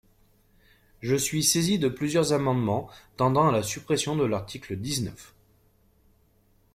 [1.01, 5.35] Je suis saisie de plusieurs amendements tendant à la suppression de l’article dix-neuf.